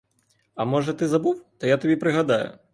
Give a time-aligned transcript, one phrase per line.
[0.55, 2.57] А може ти забув, то я тобі пригадаю.